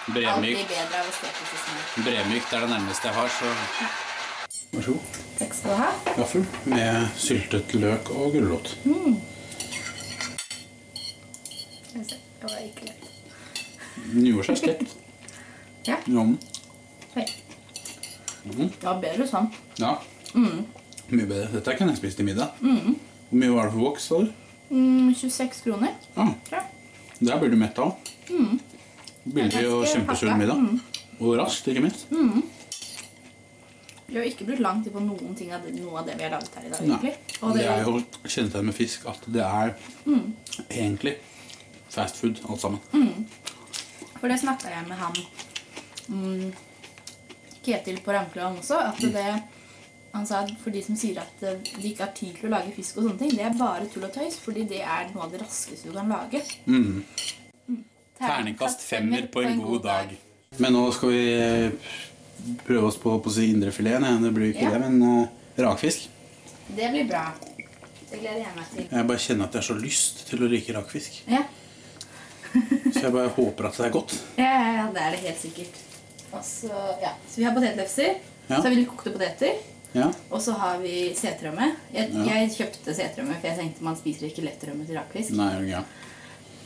[0.07, 0.71] Bremykt.
[0.71, 2.03] å.
[2.07, 3.47] Bremykt er det nærmeste jeg har, så
[4.77, 5.17] Vær så god.
[5.39, 5.89] Takk skal du ha.
[6.17, 8.69] Gaffel med syltet løk og gulrot.
[11.89, 12.19] Skal vi se.
[12.41, 13.05] Det var ikke lett.
[14.17, 14.95] Den gjorde seg stekt.
[15.87, 15.99] Ja.
[16.07, 17.27] I
[18.47, 18.69] Mm.
[18.79, 19.49] Ja, bedre sånn.
[19.81, 19.97] Ja.
[20.37, 21.49] Mye bedre.
[21.51, 22.53] Dette kunne jeg spist til middag.
[22.63, 24.07] Hvor mye var det for voks?
[24.07, 24.29] sa du?
[24.71, 25.95] Mm, 26 kroner.
[26.17, 26.27] Ja.
[26.53, 26.61] Ja.
[27.21, 27.97] Der blir du mett av.
[29.27, 30.63] Billig og kjempesunn middag.
[31.19, 32.07] Og raskt, ikke minst.
[34.07, 36.23] Vi har ikke brukt lang tid på noen ting av det, noe av det vi
[36.29, 36.83] har laget her i dag.
[36.87, 37.15] Egentlig.
[37.43, 39.75] Og Det det, er jo kjennetegn med fisk at det er
[40.71, 41.17] egentlig
[41.91, 43.27] fast food alt sammen.
[44.21, 45.19] For det snakka jeg med han
[46.09, 46.53] mm,
[47.67, 48.79] Ketil på Rankland også.
[48.93, 49.27] At det,
[50.15, 52.75] han sa at for de som sier at de ikke har tid til å lage
[52.77, 54.39] fisk, og sånne ting, det er bare tull og tøys.
[54.43, 56.43] Fordi det er noe av det raskeste du kan lage.
[56.67, 57.03] Mm.
[58.17, 60.15] Terningkast femmer på en god dag.
[60.63, 61.97] Men nå skal vi eh,
[62.65, 64.23] prøve oss på, på indrefileten.
[64.25, 64.79] Det blir ikke Ja.
[64.79, 65.29] det, men uh,
[65.67, 66.09] rakfisk.
[66.69, 67.27] Det blir bra.
[68.11, 68.89] Det gleder jeg meg til.
[68.91, 71.23] Jeg bare kjenner at jeg har så lyst til å like rakfisk.
[71.29, 71.43] Ja,
[72.97, 74.17] Så jeg bare håper at det er godt.
[74.41, 75.81] ja, ja, ja det er det helt sikkert.
[76.33, 76.69] Også,
[77.03, 77.13] ja.
[77.31, 78.17] så vi har potetlefser.
[78.49, 78.57] Ja.
[78.57, 79.55] Så har vi litt kokte poteter.
[79.97, 80.09] Ja.
[80.31, 81.71] Og så har vi setrømme.
[81.95, 82.25] Jeg, Ja.
[82.35, 85.31] jeg kjøpte setrømme, for jeg tenkte man spiser ikke lettrømme til rakfisk.
[85.39, 85.83] Nei, ja.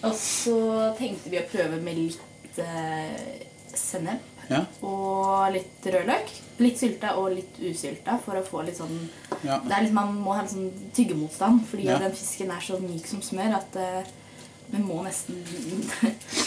[0.03, 0.57] Og så
[0.99, 3.45] tenkte vi å prøve med litt eh,
[3.77, 4.65] sennep Ja.
[4.83, 6.33] og litt rødløk.
[6.59, 8.97] Litt sylta og litt usylta for å få litt sånn
[9.45, 9.61] Ja.
[9.61, 11.99] det er litt, Man må ha litt sånn tyggemotstand, fordi Ja.
[11.99, 14.03] den fisken er så myk som smør at eh,
[14.71, 15.45] vi må nesten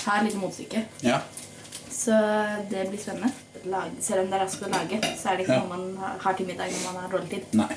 [0.06, 0.86] ha et lite motstykke.
[1.04, 1.22] ja.
[1.94, 2.12] Så
[2.72, 3.30] det blir spennende.
[3.70, 5.60] Lage, selv om det er raskt å lage, så er det ikke Ja.
[5.62, 7.44] noe man har- til middag når man har dårlig tid.
[7.54, 7.68] Nei.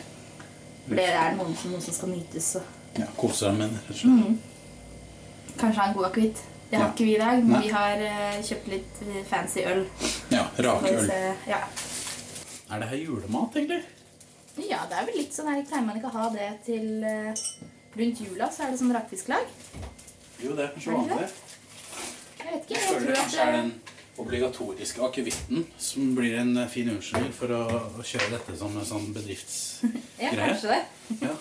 [0.88, 2.48] For det er noe som, noe som skal nytes.
[2.56, 2.62] Og
[2.98, 3.76] Ja, Kose seg med det.
[3.76, 5.59] rett og slett.
[5.61, 6.40] kanskje ha en god akevitt.
[6.70, 6.92] Det har Ja.
[6.92, 7.61] ikke vi i dag, men Nei.
[7.62, 9.87] vi har uh, kjøpt litt eh, fancy øl.
[10.30, 11.11] Ja, Rakøl.
[11.46, 11.61] Ja.
[12.70, 13.82] Er det her julemat, egentlig?
[14.70, 15.62] ja, det er vel litt sånn her.
[15.62, 17.35] Pleier man ikke å ha det til uh,
[17.96, 19.46] Rundt jula så er det sånn rakfisklag.
[20.44, 21.11] Jo, det er kanskje det det?
[21.11, 21.29] vanlig.
[22.38, 22.75] Jeg vet ikke.
[22.75, 23.70] Jeg føler tror kanskje er den
[24.22, 27.62] obligatoriske akevitten som blir en eh, fin unnskyldning for å,
[28.01, 30.05] å kjøre dette som en sånn bedriftsgreie.
[30.27, 30.83] Ja, kanskje det.
[31.22, 31.35] Ja.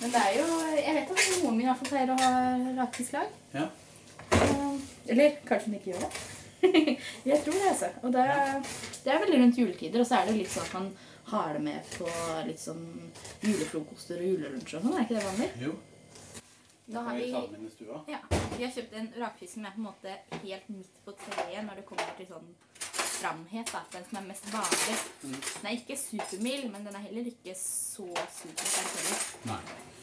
[0.00, 2.30] Men det er jo Jeg vet at moren min iallfall pleier å ha
[2.82, 3.32] rakfisklag.
[3.54, 3.66] Ja.
[4.34, 4.76] Eh,
[5.14, 6.12] Eller kanskje hun ikke gjør det.
[7.30, 7.90] jeg tror det, altså.
[8.02, 8.28] Og det
[9.04, 10.86] det er veldig rundt juletider, og så er det litt sånn at man
[11.28, 12.06] har det med på
[12.46, 12.84] litt sånn
[13.44, 14.94] julefrokoster og julelunsj og sånn.
[14.96, 15.50] Er ikke det vanlig?
[15.60, 15.74] Jo.
[16.86, 17.86] Da har vi vi?
[18.12, 18.18] Ja,
[18.56, 21.80] vi har kjøpt en rakfisk som er på en måte helt midt på treet når
[21.80, 22.50] det kommer til sånn
[23.14, 23.70] stramhet.
[23.72, 23.80] Da.
[23.94, 24.96] Den som er mest vanlig.
[25.22, 29.48] Den er ikke supermild, men den er heller ikke så supersterk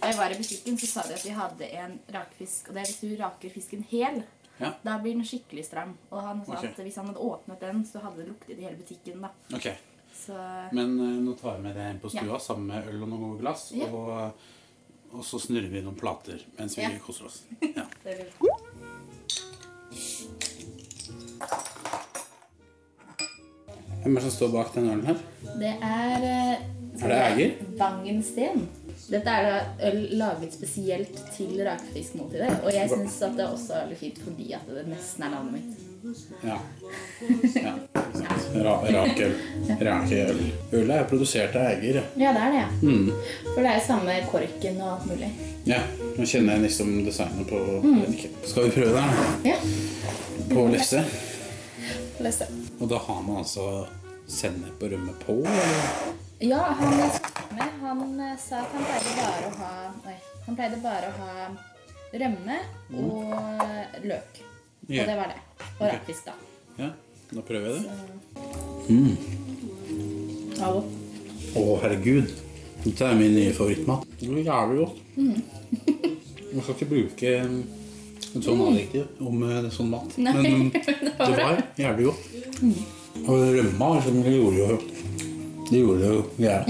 [0.02, 2.70] Da jeg var i butikken, så sa de at de hadde en rakfisk.
[2.70, 4.24] Og det er hvis du raker fisken hel,
[4.60, 4.74] Ja.
[4.84, 5.98] da blir den skikkelig stram.
[6.12, 6.70] Og han sa okay.
[6.70, 9.22] at hvis han hadde åpnet den, så hadde det luktet i hele butikken.
[9.22, 9.30] da.
[9.56, 9.70] Ok.
[10.14, 10.34] Så
[10.72, 12.40] Men eh, nå tar vi med det hjem på stua Ja.
[12.40, 13.72] sammen med øl og noen gode glass.
[13.72, 14.34] Og,
[15.12, 16.90] og så snurrer vi noen plater mens vi Ja.
[17.06, 17.42] koser oss.
[17.76, 17.86] Ja.
[18.04, 18.28] det er
[24.02, 25.20] Hvem er det som står bak den ølen her?
[25.62, 26.64] Det er eh,
[27.02, 27.52] Er det Eiger?
[27.78, 28.64] Vangensten.
[29.12, 32.62] Dette er da øl laget spesielt til rakfiskmåltidet.
[32.64, 35.54] Og jeg syns at det også er litt fint fordi at det nesten er navnet
[35.60, 35.91] mitt.
[36.42, 36.58] Ja.
[37.64, 37.74] ja.
[38.54, 39.34] Ra Rakel.
[39.80, 40.40] Rakel.
[40.72, 42.02] Ølet er produsert av eier.
[42.16, 42.34] ja.
[42.34, 42.66] Det er det.
[42.82, 43.12] Mm.
[43.54, 45.30] For det er samme korken og alt mulig.
[45.70, 45.82] Ja,
[46.18, 48.00] nå kjenner jeg liksom designet på mm.
[48.50, 49.52] Skal vi prøve det?
[49.52, 49.60] Ja.
[50.50, 51.04] På lefse.
[52.22, 52.48] Det.
[52.80, 53.88] Og da har man altså
[54.30, 55.40] sennep og rømme på?
[55.42, 56.20] Eller?
[56.42, 59.74] Ja, han jeg snakket med, han eh, sa at han pleide bare å ha
[60.10, 60.16] Oi.
[60.48, 61.50] Han pleide bare å ha
[62.24, 62.58] rømme
[62.98, 63.36] og
[63.66, 64.42] eh, løk.
[64.90, 65.04] Ja.
[65.04, 65.40] Og det var det.
[65.80, 66.34] Og rakfisk, da.
[66.80, 66.90] Ja,
[67.36, 67.92] da prøver jeg det.
[70.62, 70.82] Hallo.
[71.56, 72.32] Å, herregud.
[72.82, 74.08] Dette er min nye favorittmat.
[74.18, 74.98] Det er jævlig godt.
[76.52, 77.30] Man skal ikke bruke
[78.32, 80.18] et sånn adjektiv om eh, sånn mat.
[80.18, 80.82] Nei, Men det
[81.20, 82.22] det var jævlig godt.
[83.22, 84.78] Og rømma liksom, det gjorde jo
[85.72, 86.62] Det gjorde jo greia.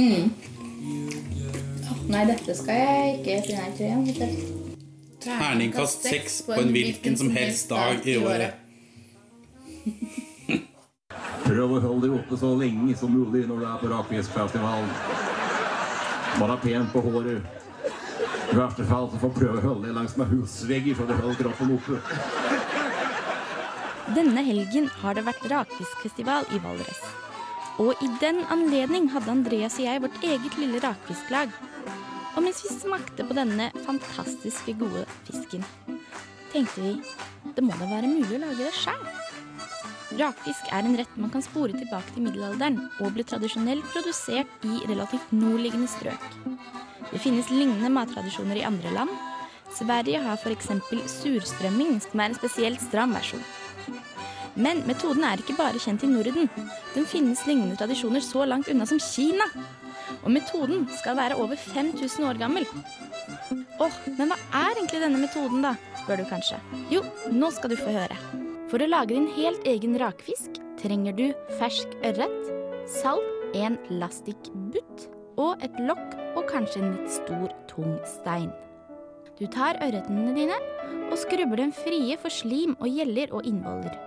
[2.12, 4.60] Nei, dette skal jeg ikke si nei til igjen.
[5.22, 8.58] Terningkast seks på en hvilken som helst dag i året.
[11.46, 14.90] Prøv å holde deg oppe så lenge som mulig når du er på rakfiskfestivalen.
[16.40, 17.46] Bare pen på håret.
[18.52, 21.38] I verste fall så får prøve å holde deg langs med husvegger for å holde
[21.40, 22.00] kroppen oppe.
[24.16, 27.04] Denne helgen har det vært rakfiskfestival i Valdres.
[27.80, 31.54] Og i den anledning hadde Andreas og jeg vårt eget lille rakfisklag.
[32.36, 35.66] Og mens vi smakte på denne fantastiske gode fisken,
[36.54, 36.96] tenkte vi
[37.56, 39.02] det må da være mulig å lage det sjøl.
[40.20, 44.82] Rakfisk er en rett man kan spore tilbake til middelalderen, og ble tradisjonelt produsert i
[44.90, 46.26] relativt nordliggende strøk.
[47.12, 49.12] Det finnes lignende mattradisjoner i andre land.
[49.76, 50.70] Sverige har f.eks.
[51.16, 53.44] surstrømming, som er en spesielt stram versjon.
[54.56, 56.50] Men metoden er ikke bare kjent i Norden.
[56.96, 59.48] Den finnes lignende tradisjoner så langt unna som Kina.
[60.22, 62.68] Og metoden skal være over 5000 år gammel.
[63.82, 65.76] Åh, men hva er egentlig denne metoden, da?
[66.04, 66.60] spør du kanskje.
[66.94, 67.04] Jo,
[67.34, 68.18] nå skal du få høre.
[68.72, 71.26] For å lage din helt egen rakfisk trenger du
[71.60, 72.52] fersk ørret,
[73.02, 75.10] salt, en lastikkbutt
[75.42, 78.48] og et lokk og kanskje en litt stor, tung stein.
[79.36, 80.56] Du tar ørretene dine
[81.10, 83.98] og skrubber dem frie for slim og gjeller og innvoller.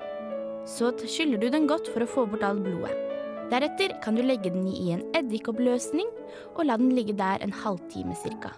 [0.64, 3.13] Så skyller du den godt for å få bort all blodet.
[3.52, 6.08] Deretter kan du legge den i en eddikoppløsning
[6.54, 8.54] og la den ligge der en halvtime cirka.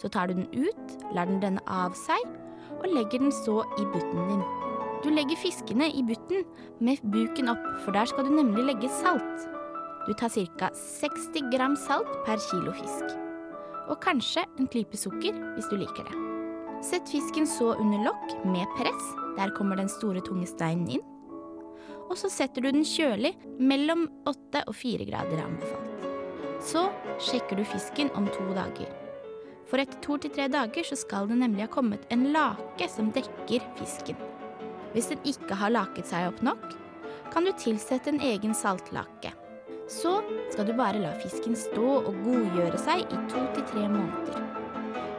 [0.00, 2.22] Så tar du den ut, lar den renne av seg
[2.80, 4.42] og legger den så i butten din.
[5.04, 6.44] Du legger fiskene i butten
[6.82, 9.46] med buken opp, for der skal du nemlig legge salt.
[10.06, 10.70] Du tar ca.
[10.74, 13.16] 60 gram salt per kilo fisk.
[13.86, 16.22] Og kanskje en klype sukker hvis du liker det.
[16.84, 19.12] Sett fisken så under lokk med press.
[19.38, 21.04] Der kommer den store, tunge steinen inn.
[22.06, 26.06] Og så setter du den kjølig mellom 8 og 4 grader er anbefalt.
[26.62, 26.86] Så
[27.22, 28.88] sjekker du fisken om to dager.
[29.66, 33.10] For etter to til tre dager så skal det nemlig ha kommet en lake som
[33.14, 34.18] dekker fisken.
[34.94, 36.68] Hvis den ikke har laket seg opp nok,
[37.34, 39.34] kan du tilsette en egen saltlake.
[39.90, 40.20] Så
[40.52, 44.45] skal du bare la fisken stå og godgjøre seg i to til tre måneder.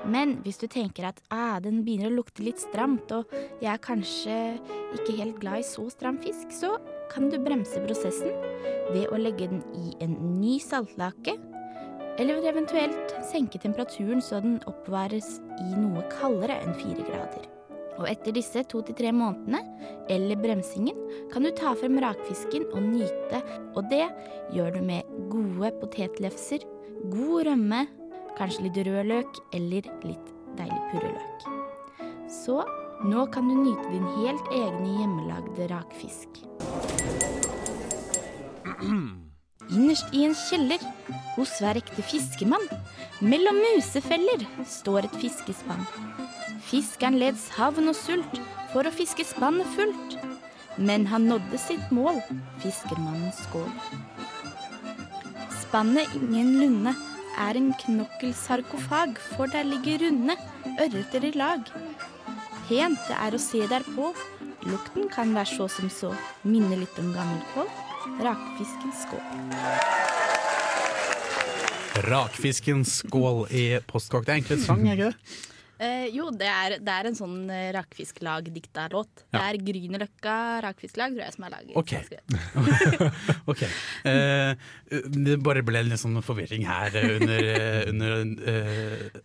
[0.07, 3.27] Men hvis du tenker at ah, den begynner å lukte litt stramt, og
[3.59, 4.37] jeg er kanskje
[4.95, 6.77] ikke helt glad i så stram fisk, så
[7.11, 8.31] kan du bremse prosessen
[8.93, 11.35] ved å legge den i en ny saltlake,
[12.17, 17.45] eller eventuelt senke temperaturen så den oppvares i noe kaldere enn fire grader.
[17.97, 19.59] Og etter disse to til tre månedene,
[20.13, 20.97] eller bremsingen,
[21.33, 23.41] kan du ta frem rakfisken og nyte,
[23.73, 24.05] og det
[24.53, 26.65] gjør du med gode potetlefser,
[27.13, 27.85] god rømme,
[28.37, 31.47] kanskje litt rød løk eller litt deilig purreløk.
[32.31, 32.61] Så
[33.07, 36.41] nå kan du nyte din helt egne hjemmelagde rakfisk.
[39.67, 40.81] Innerst i en kjeller,
[41.35, 42.63] hos hver ekte fiskemann,
[43.19, 45.83] mellom musefeller, står et fiskespann.
[46.69, 48.39] Fiskeren led savn og sult
[48.71, 50.17] for å fiske spannet fullt.
[50.77, 52.21] Men han nådde sitt mål,
[52.63, 53.69] fiskermannens skål.
[55.57, 56.93] Spannet ingenlunde
[57.37, 60.35] er en knokkelsarkofag, for der ligger runde
[60.77, 61.69] ørreter i lag.
[62.67, 64.11] Pent det er å se derpå,
[64.67, 67.69] lukten kan være så som så, minne litt om gammel kål,
[68.25, 69.23] rakfiskens skål.
[72.07, 74.25] Rakfiskens skål i postkokk.
[74.27, 75.37] Det er egentlig en sang, ikke det?
[75.77, 79.25] Eh, jo, det er, det er en sånn eh, rakfisklag-dikta-låt.
[79.33, 81.75] Det er Grünerløkka rakfisklag, tror jeg, som er laget.
[81.77, 81.93] Ok.
[83.53, 83.61] ok.
[84.09, 84.65] Eh,
[85.13, 88.17] det bare ble litt sånn forvirring her under, eh, under
[88.53, 89.21] eh,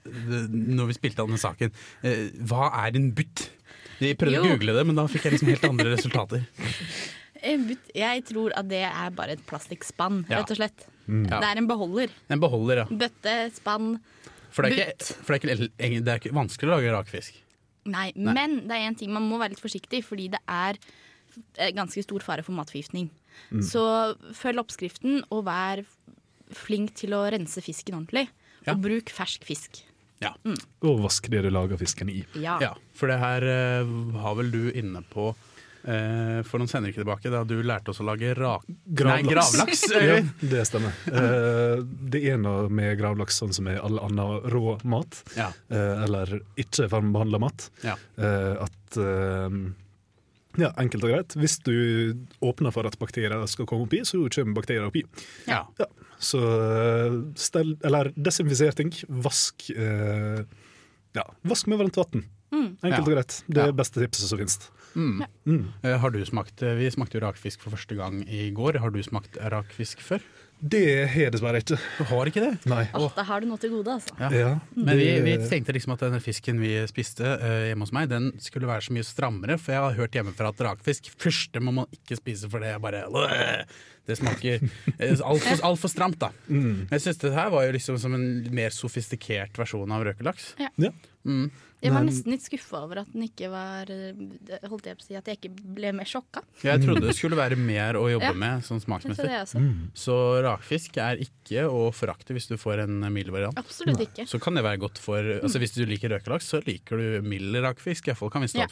[0.53, 1.73] når vi spilte denne saken.
[2.05, 3.49] Eh, hva er en butt?
[4.03, 6.47] Jeg prøvde å google det, men da fikk jeg liksom helt andre resultater.
[7.43, 10.85] Jeg tror at det er bare et plastikkspann, rett og slett.
[11.11, 11.41] Ja.
[11.43, 12.13] Det er en beholder.
[12.31, 12.99] En beholder, ja.
[13.01, 13.97] Bøtte, spann.
[14.53, 17.39] For det er, ikke, for det er, ikke, det er ikke vanskelig å lage rakfisk.
[17.89, 18.35] Nei, Nei.
[18.37, 20.79] men det er en ting man må være litt forsiktig, fordi det er
[21.57, 23.09] eh, ganske stor fare for matforgiftning.
[23.51, 23.63] Mm.
[23.67, 23.83] Så
[24.39, 25.83] følg oppskriften, og vær
[26.53, 28.29] flink til å rense fisken ordentlig.
[28.63, 28.77] Ja.
[28.77, 29.81] Og bruk fersk fisk.
[30.23, 30.35] Ja.
[30.87, 32.21] Og vask det du lager fisken i.
[32.39, 32.59] Ja.
[32.63, 35.33] Ja, for det her eh, var vel du inne på
[36.47, 38.65] for noen ikke tilbake, da du lærte oss å lage rak...
[38.69, 39.83] Nei, gravlaks.
[39.99, 40.95] ja, det stemmer.
[41.13, 45.49] Eh, det er noe med gravlaks sånn som med all annen rå mat, Ja.
[45.73, 47.97] eh, eller ikke varmbehandla mat, Ja.
[48.19, 49.57] eh, at eh,
[50.61, 51.35] ja, enkelt og greit.
[51.41, 51.73] Hvis du
[52.45, 55.03] åpner for at bakterier skal komme oppi, så kommer bakterier oppi.
[55.49, 55.63] Ja.
[55.81, 55.87] Ja,
[56.23, 58.93] så eh, stell, eller desinfiser ting.
[59.09, 60.43] Vask eh,
[61.17, 62.25] ja, vask med varmt vann.
[62.53, 62.67] Mm.
[62.85, 63.01] Enkelt Ja.
[63.07, 63.39] og greit.
[63.49, 64.59] Det er beste tipset som finnes.
[64.95, 65.25] Mm.
[65.47, 65.65] Mm.
[65.83, 68.79] Eh, Har du smakt, eh, Vi smakte jo rakfisk for første gang i går.
[68.83, 70.23] Har du smakt rakfisk før?
[70.63, 71.75] Det har jeg dessverre ikke.
[71.99, 72.51] Du har ikke det?
[72.71, 72.85] Nei.
[72.95, 74.15] Oh, da har du noe til gode, altså.
[74.21, 74.29] Ja.
[74.31, 78.07] Ja, Men vi, vi tenkte liksom at den fisken vi spiste uh, hjemme hos meg,
[78.13, 79.57] den skulle være så mye strammere.
[79.59, 82.79] For jeg har hørt hjemmefra at rakfisk Første må man ikke spise, for det er
[82.83, 83.03] bare
[84.07, 84.63] Det smaker
[85.27, 86.31] altfor alt for stramt, da.
[86.47, 86.87] Mm.
[86.87, 90.53] Men jeg synes det her var jo liksom som en mer sofistikert versjon av røkelaks.
[90.63, 90.71] Ja.
[90.79, 90.95] Ja.
[91.25, 91.51] Mm.
[91.83, 94.15] Jeg var nesten litt skuffa over at den ikke var eh,
[94.71, 96.45] Holdt jeg på å si at jeg ikke ble mer sjokka.
[96.63, 98.37] Jeg trodde det skulle være mer å jobbe Ja.
[98.39, 99.27] med sånn smaksmessig.
[99.27, 99.41] det.
[99.59, 99.91] Mm.
[99.99, 100.15] Så
[100.47, 103.59] rakfisk er ikke å forakte hvis du får en mild variant.
[103.59, 104.29] Absolutt ikke.
[104.31, 107.55] Så kan det være godt for altså Hvis du liker røkelaks, så liker du mild
[107.63, 108.07] rakfisk.
[108.07, 108.67] Iallfall kan vi Ja.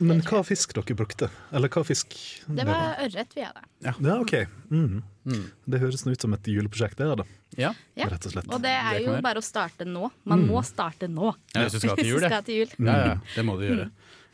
[0.00, 1.28] Men hva fisk dere brukte?
[1.52, 2.16] Eller hva fisk
[2.48, 3.64] Det var ørret vi hadde.
[3.82, 4.46] Ja, OK.
[4.70, 5.02] Mm.
[5.26, 5.50] Mm.
[5.68, 7.24] Det høres ut som et juleprosjekt, det, da.
[7.60, 7.72] Ja.
[7.98, 8.08] Ja.
[8.12, 8.48] Rett og slett.
[8.50, 10.10] Og det er jo det bare å starte nå.
[10.30, 11.32] Man må starte nå.
[11.54, 12.74] Ja, hvis du skal til jul, skal til jul.
[12.78, 13.88] Ja, ja, det må du gjøre.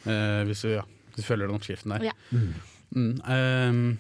[0.05, 2.11] Eh, hvis, du, ja, hvis du følger den oppskriften der.
[2.13, 2.17] Ja.
[2.35, 2.53] Mm,
[2.91, 3.93] Uh,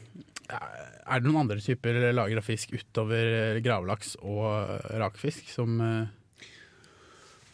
[0.50, 6.09] er det noen andre typer lager av fisk utover gravlaks og rakfisk som uh,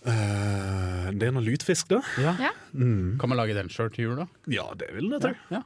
[0.06, 1.98] Eh, det er noe lutfisk, da.
[2.22, 2.34] ja.
[2.46, 2.52] Ja.
[2.76, 3.16] Mm.
[3.18, 4.26] Kan man lage den sjøl til jul, da?
[4.52, 5.32] Ja, det vil jeg tro.
[5.50, 5.62] Ja.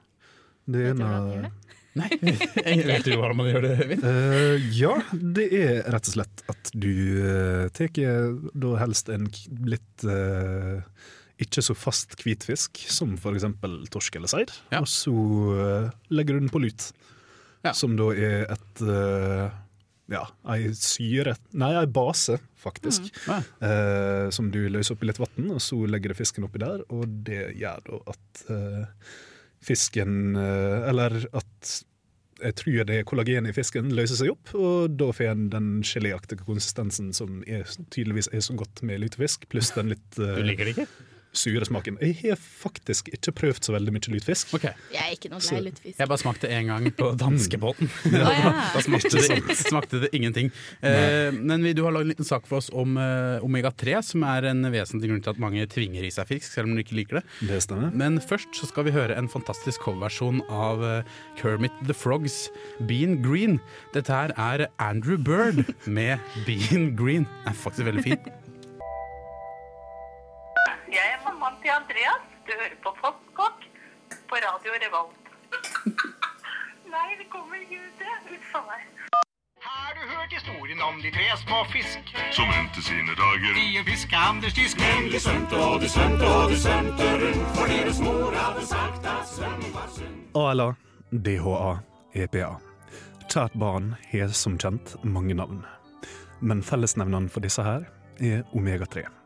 [0.70, 1.50] Det er noe?
[1.98, 4.04] Nei, vet du hvordan man gjør det, Øyvind?
[4.04, 6.90] Uh, ja, det er rett og slett at du
[7.24, 7.90] uh, tar
[8.54, 9.26] da helst en
[9.66, 10.78] litt uh,
[11.40, 13.46] ikke så fast hvitfisk, som f.eks.
[13.90, 14.82] torsk eller seid, Ja.
[14.84, 16.90] og så uh, legger du den på lut.
[17.64, 17.72] Ja.
[17.76, 19.50] Som da er et eh,
[20.08, 23.10] ja, ei syre Nei, ei base, faktisk.
[23.28, 23.48] Mm.
[23.68, 26.80] eh, som du løser opp i litt vann, og så legger du fisken oppi der,
[26.88, 29.10] og det gjør da at eh,
[29.64, 31.72] fisken eh, Eller at
[32.40, 35.68] jeg tror det er kollagen i fisken løser seg opp, og da får en den
[35.84, 40.40] geléaktige konsistensen som er, tydeligvis er så godt med lutefisk, pluss den litt Du eh,
[40.48, 40.88] liker det ikke?
[41.32, 41.98] Sure smaken.
[42.02, 44.54] Jeg har faktisk ikke prøvd så veldig mye lutefisk.
[44.58, 44.72] Okay.
[44.94, 45.98] Jeg er ikke noe glad i lutefisk.
[46.00, 47.90] Jeg bare smakte én gang på danskebåten.
[48.20, 48.52] Ja.
[48.74, 50.50] Da smakte det, smakte det ingenting.
[50.84, 54.24] Eh, men vi, du har lagd en liten sak for oss om uh, omega-3, som
[54.28, 56.98] er en vesentlig grunn til at mange tvinger i seg fisk, selv om de ikke
[56.98, 57.24] liker det.
[57.48, 57.94] Det stemmer.
[57.96, 62.48] Men først så skal vi høre en fantastisk coverversjon av uh, Kermit the Frogs'
[62.90, 63.58] Bean Green.
[63.94, 65.64] Dette her er Andrew Bird
[65.98, 67.26] med Bean Green.
[67.44, 68.30] Den er faktisk veldig fin.
[70.90, 72.22] Jeg mammaen til Andreas.
[72.46, 73.60] Du hører på Postkokk
[74.28, 75.24] på Radio Revolt.
[76.94, 78.14] Nei, det kommer ikke ut det.
[78.34, 78.82] Uff a meg.
[79.68, 82.12] Har du hørt historien om de tre små fisk?
[82.36, 83.52] som endte sine dager.
[83.64, 84.78] i en fiskeanders disk.
[84.84, 89.06] Men de svømte og de svømte og de svømte rundt, for deres mor hadde sagt
[89.14, 90.18] at svømming var synd.
[90.44, 90.68] ALA,
[91.26, 91.70] DHA,
[92.24, 92.50] EPA.
[93.30, 95.64] Kjært barn har som kjent mange navn.
[96.40, 97.86] Men fellesnevneren for disse her
[98.20, 99.19] er omega-3.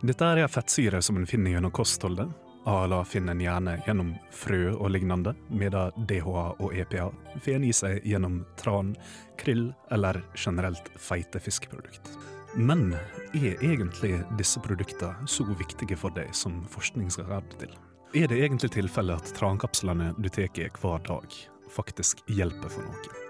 [0.00, 2.30] Dette er fettsyre som en finner gjennom kostholdet.
[2.64, 7.72] ALA finner en gjerne gjennom frø og lignende, medan DHA og EPA får en i
[7.76, 8.94] seg gjennom tran,
[9.40, 12.12] krill eller generelt feite fiskeprodukt.
[12.56, 12.94] Men
[13.36, 17.76] er egentlig disse produktene så viktige for deg som forskning skal redde til?
[18.16, 20.48] Er det egentlig tilfellet at trankapslene du tar
[20.80, 21.40] hver dag,
[21.76, 23.29] faktisk hjelper for noe?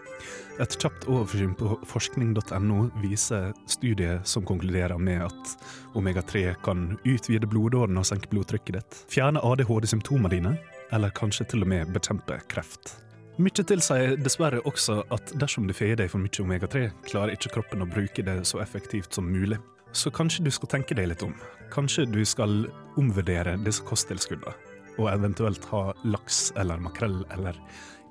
[0.61, 5.55] Et kjapt oversyn på forskning.no viser studier som konkluderer med at
[5.97, 10.57] omega-3 kan utvide blodårene og senke blodtrykket ditt, fjerne ADHD-symptomene dine,
[10.93, 12.97] eller kanskje til og med bekjempe kreft.
[13.41, 17.85] Mye tilsier dessverre også at dersom du feier deg for mye omega-3, klarer ikke kroppen
[17.85, 19.57] å bruke det så effektivt som mulig.
[19.97, 21.33] Så kanskje du skal tenke deg litt om.
[21.73, 22.67] Kanskje du skal
[23.01, 24.53] omvurdere disse kosttilskuddene,
[24.99, 27.57] og eventuelt ha laks eller makrell eller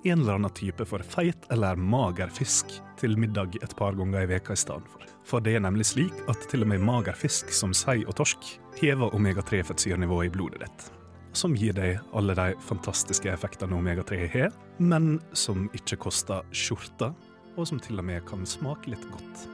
[0.03, 4.29] en eller annen type for feit eller mager fisk til middag et par ganger i
[4.29, 5.03] veka i stedet for.
[5.27, 8.47] For det er nemlig slik at til og med mager fisk som sei og torsk
[8.79, 10.87] hever omega-3-fettsyrenivået i blodet ditt.
[11.35, 17.11] Som gir deg alle de fantastiske effektene omega-3 har, men som ikke koster skjorta,
[17.57, 19.45] og som til og med kan smake litt godt.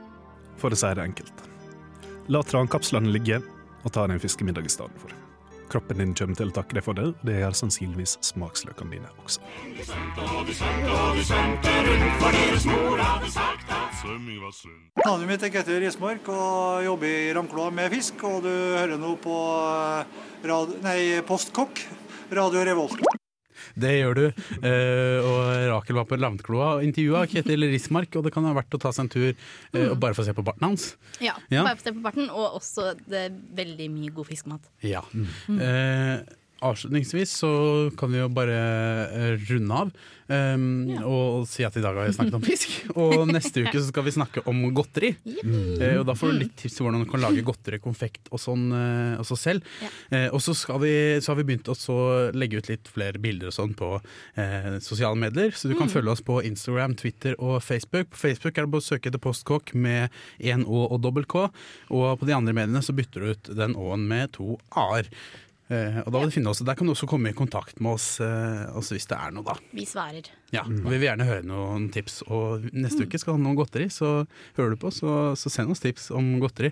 [0.61, 1.45] For å si det enkelt.
[2.31, 3.41] La trankapslene ligge,
[3.83, 5.24] og ta deg en fiskemiddag i stedet for.
[5.69, 9.09] Kroppen din kommer til å takke deg for det, og det gjør sannsynligvis smaksløkene dine
[9.25, 9.41] også.
[15.05, 18.23] Navnet mitt er Ketil Rismark og jobber i Ramkloa med fisk.
[18.29, 19.35] Og du hører nå på
[19.65, 21.85] eh, rad, nei, Postkokk,
[22.35, 23.24] Radio Revolt.
[23.73, 24.25] Det gjør du.
[24.61, 25.39] Eh, og
[25.71, 28.91] Rakel var på Lavnkloa og intervjua Ketil Rismark, og det kan ha vært å ta
[28.95, 30.91] seg en tur eh, og bare få se på barten hans.
[31.23, 31.63] Ja, Ja.
[31.65, 34.71] Bare få se på barten, og også det er veldig mye god fiskemat.
[34.85, 35.01] Ja.
[35.49, 36.17] Eh,
[36.71, 37.53] avslutningsvis så
[37.99, 38.59] kan vi jo bare
[39.05, 39.91] eh, runde av
[40.27, 40.63] um,
[41.05, 42.71] og si at i dag har vi snakket om fisk.
[42.97, 45.11] Og neste uke så skal vi snakke om godteri.
[45.45, 48.41] Eh, og da får du litt tips til hvordan du kan lage godteri, konfekt og
[48.41, 49.69] sånn uh, også selv.
[50.09, 51.99] Eh, og så, skal vi, så har vi begynt å
[52.33, 53.91] legge ut litt flere bilder og sånn på
[54.83, 55.53] sosiale medier.
[55.55, 55.93] Så du kan Mm.
[55.93, 58.09] følge oss på Instagram, Twitter og Facebook.
[58.09, 60.09] På Facebook er det bare å søke etter Postkokk med
[60.41, 61.45] én Å og dobbel K.
[61.93, 65.05] Og på de andre mediene så bytter du ut den Å-en med to A-er.
[65.67, 67.95] Eh, og da vil du finne oss, Der kan du også komme i kontakt med
[67.95, 69.55] oss, eh, også hvis det er noe, da.
[69.73, 70.27] Vi svarer.
[70.53, 72.21] Ja, og Vi vil gjerne høre noen tips.
[72.29, 73.09] Og neste Mm.
[73.09, 76.11] uke skal vi ha noe godteri, så hører du på, så, så send oss tips
[76.11, 76.71] om godteri.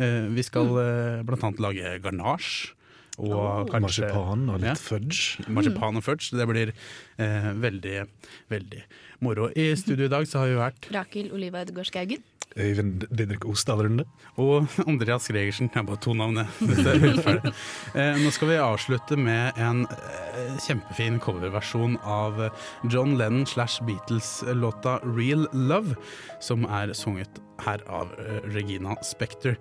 [0.00, 1.26] Eh, vi skal mm.
[1.26, 2.72] blant annet lage garnasje.
[3.18, 3.64] Og Oh.
[3.68, 5.44] kanskje Marsipan og litt fudge.
[5.52, 6.30] Marsipan og fudge.
[6.32, 6.72] Det blir
[7.18, 8.06] eh, veldig,
[8.48, 8.82] veldig
[9.20, 9.50] moro.
[9.54, 12.22] I studio i dag så har vi vært Rakel Oliva Ødegaard Skaugen.
[12.58, 14.04] Øyvind Didrik Ostadrunde.
[14.36, 15.70] Og Andreas Gregersen.
[15.70, 17.52] Jeg har bare to navn, jeg.
[17.94, 23.82] Eh, nå skal vi avslutte med en eh, kjempefin coverversjon av eh, John Lennon slash
[23.86, 25.96] Beatles-låta 'Real Love',
[26.40, 28.12] som er sunget her av
[28.54, 29.58] Regina Spekter.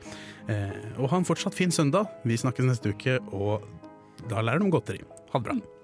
[0.50, 2.10] Eh, og ha en fortsatt fin søndag.
[2.26, 3.66] Vi snakkes neste uke, og
[4.30, 5.04] da lærer du om godteri.
[5.34, 5.79] Ha det bra.